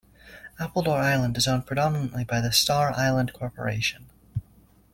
Appledore 0.59 0.97
Island 0.97 1.37
is 1.37 1.47
owned 1.47 1.67
predominantly 1.67 2.23
by 2.23 2.41
the 2.41 2.51
Star 2.51 2.91
Island 2.91 3.33
Corporation. 3.33 4.09